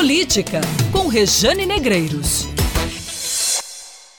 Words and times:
Política, 0.00 0.62
com 0.90 1.08
Rejane 1.08 1.66
Negreiros. 1.66 2.46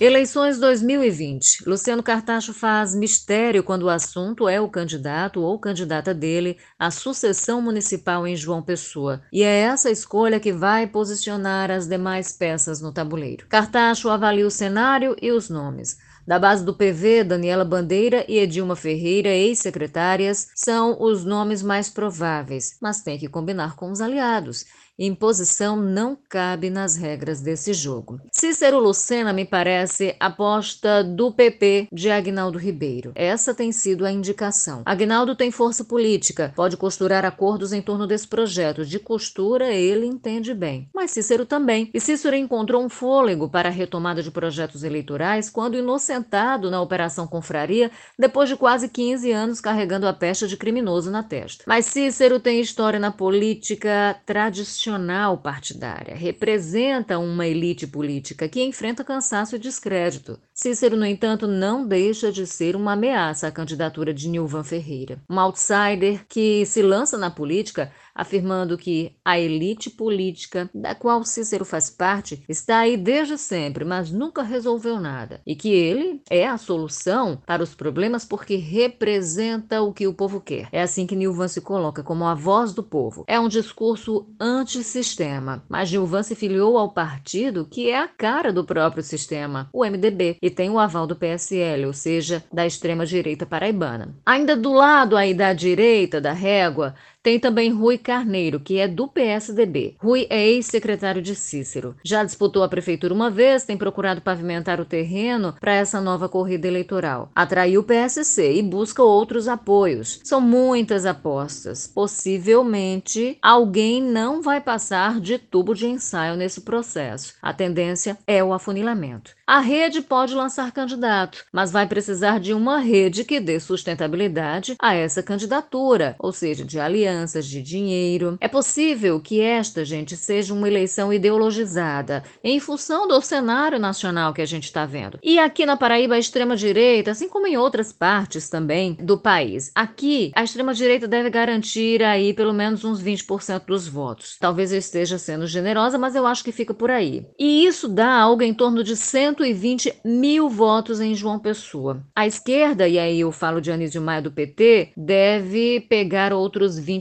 Eleições 0.00 0.58
2020. 0.58 1.68
Luciano 1.68 2.02
Cartacho 2.02 2.52
faz 2.52 2.96
mistério 2.96 3.62
quando 3.62 3.84
o 3.84 3.88
assunto 3.88 4.48
é 4.48 4.60
o 4.60 4.68
candidato 4.68 5.40
ou 5.40 5.56
candidata 5.56 6.12
dele 6.12 6.58
à 6.76 6.90
sucessão 6.90 7.62
municipal 7.62 8.26
em 8.26 8.34
João 8.34 8.60
Pessoa. 8.60 9.22
E 9.32 9.44
é 9.44 9.56
essa 9.56 9.88
escolha 9.88 10.40
que 10.40 10.52
vai 10.52 10.84
posicionar 10.84 11.70
as 11.70 11.86
demais 11.86 12.32
peças 12.32 12.80
no 12.80 12.92
tabuleiro. 12.92 13.46
Cartacho 13.48 14.08
avalia 14.08 14.48
o 14.48 14.50
cenário 14.50 15.14
e 15.22 15.30
os 15.30 15.48
nomes. 15.48 15.96
Da 16.26 16.40
base 16.40 16.64
do 16.64 16.74
PV, 16.74 17.22
Daniela 17.24 17.64
Bandeira 17.64 18.22
e 18.28 18.36
Edilma 18.36 18.76
Ferreira, 18.76 19.30
ex-secretárias, 19.30 20.48
são 20.54 21.00
os 21.00 21.24
nomes 21.24 21.62
mais 21.62 21.88
prováveis, 21.88 22.76
mas 22.82 23.00
tem 23.00 23.16
que 23.16 23.28
combinar 23.28 23.76
com 23.76 23.90
os 23.90 24.00
aliados. 24.00 24.66
Imposição 25.00 25.76
não 25.76 26.18
cabe 26.28 26.70
nas 26.70 26.96
regras 26.96 27.40
desse 27.40 27.72
jogo. 27.72 28.20
Cícero 28.32 28.80
Lucena 28.80 29.32
me 29.32 29.44
parece 29.44 30.16
aposta 30.18 31.04
do 31.04 31.30
PP 31.30 31.86
de 31.92 32.10
Agnaldo 32.10 32.58
Ribeiro. 32.58 33.12
Essa 33.14 33.54
tem 33.54 33.70
sido 33.70 34.04
a 34.04 34.10
indicação. 34.10 34.82
Agnaldo 34.84 35.36
tem 35.36 35.52
força 35.52 35.84
política, 35.84 36.52
pode 36.56 36.76
costurar 36.76 37.24
acordos 37.24 37.72
em 37.72 37.80
torno 37.80 38.08
desse 38.08 38.26
projeto. 38.26 38.84
De 38.84 38.98
costura, 38.98 39.72
ele 39.72 40.04
entende 40.04 40.52
bem. 40.52 40.88
Mas 40.92 41.12
Cícero 41.12 41.46
também. 41.46 41.90
E 41.94 42.00
Cícero 42.00 42.34
encontrou 42.34 42.84
um 42.84 42.88
fôlego 42.88 43.48
para 43.48 43.68
a 43.68 43.72
retomada 43.72 44.20
de 44.20 44.32
projetos 44.32 44.82
eleitorais 44.82 45.48
quando 45.48 45.78
inocentado 45.78 46.72
na 46.72 46.82
Operação 46.82 47.24
Confraria, 47.24 47.92
depois 48.18 48.48
de 48.48 48.56
quase 48.56 48.88
15 48.88 49.30
anos 49.30 49.60
carregando 49.60 50.08
a 50.08 50.12
peste 50.12 50.48
de 50.48 50.56
criminoso 50.56 51.08
na 51.08 51.22
testa. 51.22 51.62
Mas 51.68 51.86
Cícero 51.86 52.40
tem 52.40 52.60
história 52.60 52.98
na 52.98 53.12
política 53.12 54.20
tradicional 54.26 54.87
partidária, 55.36 56.14
representa 56.14 57.18
uma 57.18 57.46
elite 57.46 57.86
política 57.86 58.48
que 58.48 58.62
enfrenta 58.62 59.04
cansaço 59.04 59.56
e 59.56 59.58
descrédito. 59.58 60.40
Cícero, 60.60 60.96
no 60.96 61.06
entanto, 61.06 61.46
não 61.46 61.86
deixa 61.86 62.32
de 62.32 62.44
ser 62.44 62.74
uma 62.74 62.94
ameaça 62.94 63.46
à 63.46 63.52
candidatura 63.52 64.12
de 64.12 64.28
Nilvan 64.28 64.64
Ferreira, 64.64 65.22
um 65.30 65.38
outsider 65.38 66.26
que 66.28 66.66
se 66.66 66.82
lança 66.82 67.16
na 67.16 67.30
política 67.30 67.92
afirmando 68.18 68.76
que 68.76 69.16
a 69.24 69.38
elite 69.38 69.88
política 69.88 70.68
da 70.74 70.92
qual 70.92 71.24
Cícero 71.24 71.64
faz 71.64 71.88
parte 71.88 72.42
está 72.48 72.80
aí 72.80 72.96
desde 72.96 73.38
sempre, 73.38 73.84
mas 73.84 74.10
nunca 74.10 74.42
resolveu 74.42 74.98
nada, 74.98 75.40
e 75.46 75.54
que 75.54 75.68
ele 75.68 76.20
é 76.28 76.48
a 76.48 76.58
solução 76.58 77.40
para 77.46 77.62
os 77.62 77.76
problemas 77.76 78.24
porque 78.24 78.56
representa 78.56 79.80
o 79.80 79.92
que 79.92 80.08
o 80.08 80.14
povo 80.14 80.40
quer. 80.40 80.68
É 80.72 80.82
assim 80.82 81.06
que 81.06 81.14
Nilvan 81.14 81.46
se 81.46 81.60
coloca 81.60 82.02
como 82.02 82.24
a 82.24 82.34
voz 82.34 82.72
do 82.72 82.82
povo. 82.82 83.24
É 83.28 83.38
um 83.38 83.48
discurso 83.48 84.26
antissistema, 84.40 85.62
mas 85.68 85.88
Nilvan 85.92 86.24
se 86.24 86.34
filiou 86.34 86.76
ao 86.76 86.92
partido 86.92 87.68
que 87.70 87.88
é 87.88 88.00
a 88.00 88.08
cara 88.08 88.52
do 88.52 88.64
próprio 88.64 89.04
sistema, 89.04 89.68
o 89.72 89.84
MDB, 89.84 90.38
e 90.48 90.50
tem 90.50 90.70
o 90.70 90.78
aval 90.78 91.06
do 91.06 91.14
PSL, 91.14 91.86
ou 91.86 91.92
seja, 91.92 92.42
da 92.50 92.66
extrema 92.66 93.04
direita 93.04 93.44
paraibana. 93.44 94.14
Ainda 94.24 94.56
do 94.56 94.72
lado 94.72 95.16
aí 95.16 95.34
da 95.34 95.52
direita 95.52 96.20
da 96.20 96.32
régua, 96.32 96.94
tem 97.28 97.38
também 97.38 97.70
Rui 97.70 97.98
Carneiro, 97.98 98.58
que 98.58 98.78
é 98.78 98.88
do 98.88 99.06
PSDB. 99.06 99.96
Rui 99.98 100.26
é 100.30 100.48
ex-secretário 100.48 101.20
de 101.20 101.34
Cícero. 101.34 101.94
Já 102.02 102.24
disputou 102.24 102.62
a 102.62 102.68
prefeitura 102.70 103.12
uma 103.12 103.30
vez, 103.30 103.64
tem 103.64 103.76
procurado 103.76 104.22
pavimentar 104.22 104.80
o 104.80 104.84
terreno 104.86 105.54
para 105.60 105.74
essa 105.74 106.00
nova 106.00 106.26
corrida 106.26 106.66
eleitoral. 106.66 107.30
Atraiu 107.34 107.82
o 107.82 107.84
PSC 107.84 108.54
e 108.54 108.62
busca 108.62 109.02
outros 109.02 109.46
apoios. 109.46 110.22
São 110.24 110.40
muitas 110.40 111.04
apostas. 111.04 111.86
Possivelmente 111.86 113.36
alguém 113.42 114.02
não 114.02 114.40
vai 114.40 114.58
passar 114.58 115.20
de 115.20 115.36
tubo 115.36 115.74
de 115.74 115.86
ensaio 115.86 116.34
nesse 116.34 116.62
processo. 116.62 117.34
A 117.42 117.52
tendência 117.52 118.16
é 118.26 118.42
o 118.42 118.54
afunilamento. 118.54 119.36
A 119.46 119.60
rede 119.60 120.02
pode 120.02 120.34
lançar 120.34 120.72
candidato, 120.72 121.42
mas 121.50 121.70
vai 121.70 121.86
precisar 121.86 122.38
de 122.38 122.52
uma 122.52 122.78
rede 122.80 123.24
que 123.24 123.40
dê 123.40 123.58
sustentabilidade 123.58 124.76
a 124.78 124.94
essa 124.94 125.22
candidatura, 125.22 126.14
ou 126.18 126.32
seja, 126.32 126.66
de 126.66 126.78
alianças, 127.18 127.46
de 127.46 127.62
dinheiro. 127.62 128.36
É 128.40 128.48
possível 128.48 129.20
que 129.20 129.40
esta, 129.40 129.84
gente, 129.84 130.16
seja 130.16 130.52
uma 130.52 130.68
eleição 130.68 131.12
ideologizada, 131.12 132.22
em 132.42 132.58
função 132.58 133.06
do 133.06 133.20
cenário 133.20 133.78
nacional 133.78 134.32
que 134.32 134.42
a 134.42 134.46
gente 134.46 134.64
está 134.64 134.84
vendo. 134.84 135.18
E 135.22 135.38
aqui 135.38 135.64
na 135.64 135.76
Paraíba, 135.76 136.14
a 136.14 136.18
extrema-direita, 136.18 137.10
assim 137.10 137.28
como 137.28 137.46
em 137.46 137.56
outras 137.56 137.92
partes 137.92 138.48
também 138.48 138.94
do 138.94 139.18
país, 139.18 139.70
aqui 139.74 140.32
a 140.34 140.42
extrema-direita 140.42 141.06
deve 141.06 141.30
garantir 141.30 142.02
aí 142.02 142.32
pelo 142.32 142.52
menos 142.52 142.84
uns 142.84 143.02
20% 143.02 143.64
dos 143.66 143.86
votos. 143.86 144.36
Talvez 144.40 144.72
eu 144.72 144.78
esteja 144.78 145.18
sendo 145.18 145.46
generosa, 145.46 145.98
mas 145.98 146.14
eu 146.14 146.26
acho 146.26 146.44
que 146.44 146.52
fica 146.52 146.74
por 146.74 146.90
aí. 146.90 147.26
E 147.38 147.64
isso 147.66 147.88
dá 147.88 148.12
algo 148.12 148.42
em 148.42 148.54
torno 148.54 148.82
de 148.82 148.96
100 148.96 149.18
120 149.18 150.00
mil 150.04 150.48
votos 150.48 151.00
em 151.00 151.14
João 151.14 151.38
Pessoa. 151.38 152.02
A 152.14 152.26
esquerda, 152.26 152.88
e 152.88 152.98
aí 152.98 153.20
eu 153.20 153.32
falo 153.32 153.60
de 153.60 153.70
Anísio 153.70 154.00
Maia 154.00 154.22
do 154.22 154.30
PT, 154.30 154.92
deve 154.96 155.80
pegar 155.80 156.32
outros 156.32 156.80
20%, 156.80 156.97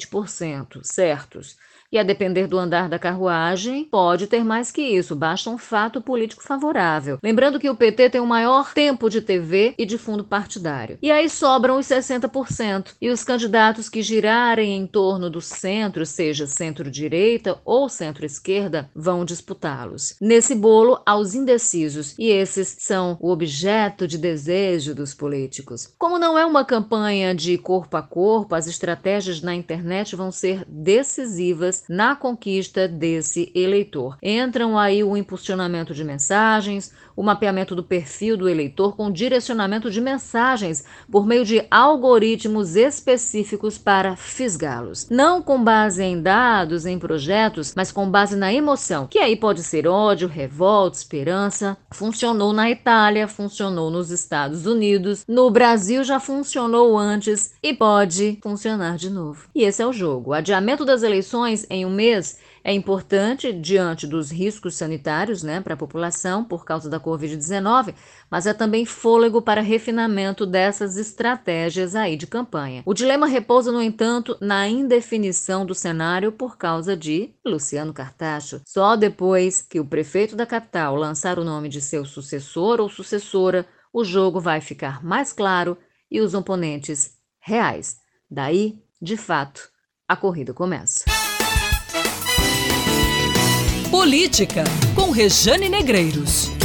certos 0.83 1.57
e, 1.91 1.97
a 1.97 2.03
depender 2.03 2.47
do 2.47 2.57
andar 2.57 2.89
da 2.89 2.99
carruagem, 2.99 3.85
pode 3.85 4.27
ter 4.27 4.43
mais 4.43 4.71
que 4.71 4.81
isso, 4.81 5.15
basta 5.15 5.49
um 5.49 5.57
fato 5.57 6.01
político 6.01 6.43
favorável. 6.43 7.17
Lembrando 7.23 7.59
que 7.59 7.69
o 7.69 7.75
PT 7.75 8.09
tem 8.09 8.21
o 8.21 8.25
maior 8.25 8.73
tempo 8.73 9.09
de 9.09 9.21
TV 9.21 9.73
e 9.77 9.85
de 9.85 9.97
fundo 9.97 10.23
partidário. 10.23 10.97
E 11.01 11.11
aí 11.11 11.29
sobram 11.29 11.79
os 11.79 11.87
60%. 11.87 12.95
E 13.01 13.09
os 13.09 13.23
candidatos 13.23 13.89
que 13.89 14.01
girarem 14.01 14.75
em 14.75 14.85
torno 14.85 15.29
do 15.29 15.39
centro, 15.41 16.05
seja 16.05 16.45
centro-direita 16.45 17.59
ou 17.63 17.87
centro-esquerda, 17.87 18.89
vão 18.93 19.23
disputá-los. 19.23 20.15
Nesse 20.19 20.55
bolo, 20.55 21.01
há 21.05 21.17
os 21.17 21.35
indecisos, 21.35 22.15
e 22.17 22.29
esses 22.29 22.75
são 22.79 23.17
o 23.21 23.31
objeto 23.31 24.07
de 24.07 24.17
desejo 24.17 24.93
dos 24.93 25.13
políticos. 25.13 25.93
Como 25.97 26.19
não 26.19 26.37
é 26.37 26.45
uma 26.45 26.65
campanha 26.65 27.33
de 27.33 27.57
corpo 27.57 27.95
a 27.95 28.01
corpo, 28.01 28.55
as 28.55 28.67
estratégias 28.67 29.41
na 29.41 29.55
internet 29.55 30.15
vão 30.15 30.31
ser 30.31 30.65
decisivas 30.67 31.76
na 31.87 32.15
conquista 32.15 32.87
desse 32.87 33.51
eleitor. 33.53 34.17
Entram 34.21 34.77
aí 34.77 35.03
o 35.03 35.15
impulsionamento 35.15 35.93
de 35.93 36.03
mensagens, 36.03 36.93
o 37.17 37.23
mapeamento 37.23 37.75
do 37.75 37.83
perfil 37.83 38.37
do 38.37 38.47
eleitor 38.47 38.95
com 38.95 39.11
direcionamento 39.11 39.89
de 39.89 39.99
mensagens 39.99 40.85
por 41.11 41.25
meio 41.25 41.43
de 41.43 41.65
algoritmos 41.71 42.75
específicos 42.75 43.77
para 43.77 44.15
fisgá-los. 44.15 45.09
Não 45.09 45.41
com 45.41 45.63
base 45.63 46.03
em 46.03 46.21
dados, 46.21 46.85
em 46.85 46.99
projetos, 46.99 47.73
mas 47.75 47.91
com 47.91 48.09
base 48.09 48.35
na 48.35 48.53
emoção, 48.53 49.07
que 49.07 49.17
aí 49.17 49.35
pode 49.35 49.63
ser 49.63 49.87
ódio, 49.87 50.27
revolta, 50.27 50.97
esperança. 50.97 51.75
Funcionou 51.91 52.53
na 52.53 52.69
Itália, 52.69 53.27
funcionou 53.27 53.89
nos 53.89 54.11
Estados 54.11 54.67
Unidos, 54.67 55.25
no 55.27 55.49
Brasil 55.49 56.03
já 56.03 56.19
funcionou 56.19 56.97
antes 56.97 57.53
e 57.63 57.73
pode 57.73 58.37
funcionar 58.43 58.95
de 58.95 59.09
novo. 59.09 59.47
E 59.55 59.63
esse 59.63 59.81
é 59.81 59.87
o 59.87 59.93
jogo. 59.93 60.29
O 60.29 60.33
adiamento 60.33 60.85
das 60.85 61.01
eleições 61.01 61.65
em 61.69 61.85
um 61.85 61.89
mês 61.89 62.37
é 62.63 62.73
importante 62.73 63.53
diante 63.53 64.05
dos 64.05 64.29
riscos 64.29 64.75
sanitários 64.75 65.41
né, 65.41 65.61
para 65.61 65.73
a 65.73 65.77
população 65.77 66.43
por 66.43 66.65
causa 66.65 66.89
da 66.89 66.99
Covid-19, 66.99 67.95
mas 68.29 68.45
é 68.45 68.53
também 68.53 68.85
fôlego 68.85 69.41
para 69.41 69.61
refinamento 69.61 70.45
dessas 70.45 70.97
estratégias 70.97 71.95
aí 71.95 72.17
de 72.17 72.27
campanha. 72.27 72.83
O 72.85 72.93
dilema 72.93 73.25
repousa, 73.25 73.71
no 73.71 73.81
entanto, 73.81 74.37
na 74.41 74.67
indefinição 74.67 75.65
do 75.65 75.73
cenário 75.73 76.31
por 76.31 76.57
causa 76.57 76.95
de 76.97 77.33
Luciano 77.45 77.93
Cartacho. 77.93 78.61
Só 78.65 78.97
depois 78.97 79.61
que 79.61 79.79
o 79.79 79.85
prefeito 79.85 80.35
da 80.35 80.45
capital 80.45 80.95
lançar 80.95 81.39
o 81.39 81.45
nome 81.45 81.69
de 81.69 81.79
seu 81.79 82.03
sucessor 82.03 82.81
ou 82.81 82.89
sucessora, 82.89 83.65
o 83.93 84.03
jogo 84.03 84.41
vai 84.41 84.59
ficar 84.59 85.01
mais 85.01 85.31
claro 85.31 85.77
e 86.11 86.19
os 86.19 86.33
oponentes 86.33 87.17
reais. 87.39 87.97
Daí, 88.29 88.83
de 89.01 89.15
fato, 89.15 89.69
a 90.05 90.17
corrida 90.17 90.53
começa. 90.53 91.05
Política, 93.89 94.65
com 94.93 95.11
Rejane 95.11 95.69
Negreiros. 95.69 96.56